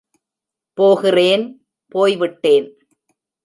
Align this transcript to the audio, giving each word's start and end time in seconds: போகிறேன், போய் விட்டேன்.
போகிறேன், 0.77 1.45
போய் 1.87 2.15
விட்டேன். 2.17 2.67